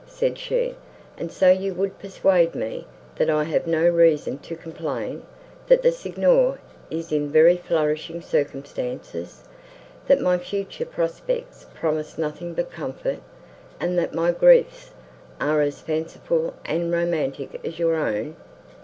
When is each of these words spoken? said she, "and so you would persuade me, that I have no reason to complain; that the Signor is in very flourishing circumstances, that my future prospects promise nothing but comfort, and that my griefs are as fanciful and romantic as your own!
said 0.07 0.35
she, 0.35 0.73
"and 1.15 1.31
so 1.31 1.51
you 1.51 1.75
would 1.75 1.99
persuade 1.99 2.55
me, 2.55 2.87
that 3.17 3.29
I 3.29 3.43
have 3.43 3.67
no 3.67 3.87
reason 3.87 4.39
to 4.39 4.55
complain; 4.55 5.21
that 5.67 5.83
the 5.83 5.91
Signor 5.91 6.57
is 6.89 7.11
in 7.11 7.29
very 7.31 7.55
flourishing 7.55 8.19
circumstances, 8.19 9.43
that 10.07 10.19
my 10.19 10.39
future 10.39 10.85
prospects 10.87 11.67
promise 11.75 12.17
nothing 12.17 12.55
but 12.55 12.71
comfort, 12.71 13.19
and 13.79 13.95
that 13.99 14.15
my 14.15 14.31
griefs 14.31 14.89
are 15.39 15.61
as 15.61 15.81
fanciful 15.81 16.55
and 16.65 16.91
romantic 16.91 17.59
as 17.63 17.77
your 17.77 17.93
own! 17.95 18.35